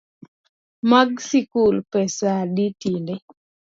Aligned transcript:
Bag 0.89 1.11
sikul 1.27 1.75
pesa 1.91 2.29
adi 2.43 2.65
tinde? 2.79 3.15